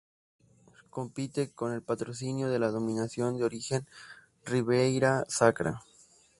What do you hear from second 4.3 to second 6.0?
Ribeira Sacra.